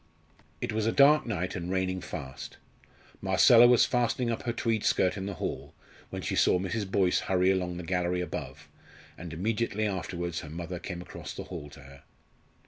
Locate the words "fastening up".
3.85-4.41